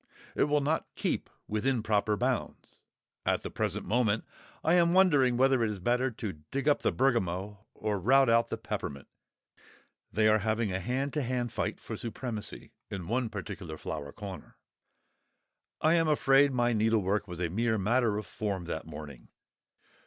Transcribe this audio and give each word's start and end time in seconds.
It 0.35 0.45
will 0.45 0.61
not 0.61 0.87
keep 0.95 1.29
within 1.47 1.83
proper 1.83 2.17
bounds. 2.17 2.81
At 3.23 3.43
the 3.43 3.51
present 3.51 3.85
moment 3.85 4.25
I 4.63 4.73
am 4.73 4.93
wondering 4.93 5.37
whether 5.37 5.63
it 5.63 5.69
is 5.69 5.77
better 5.79 6.09
to 6.09 6.41
dig 6.49 6.67
up 6.67 6.81
the 6.81 6.91
bergamot 6.91 7.57
or 7.75 7.99
rout 7.99 8.27
out 8.27 8.47
the 8.47 8.57
peppermint; 8.57 9.07
they 10.11 10.27
are 10.27 10.39
having 10.39 10.71
a 10.73 10.79
hand 10.79 11.13
to 11.13 11.21
hand 11.21 11.53
fight 11.53 11.79
for 11.79 11.95
supremacy 11.95 12.71
in 12.89 13.07
one 13.07 13.29
particular 13.29 13.77
flower 13.77 14.11
corner. 14.11 14.57
I 15.81 15.93
am 15.93 16.07
afraid 16.07 16.51
my 16.51 16.73
needlework 16.73 17.27
was 17.27 17.39
a 17.39 17.49
mere 17.49 17.77
matter 17.77 18.17
of 18.17 18.25
form 18.25 18.65
that 18.65 18.87
morning. 18.87 19.27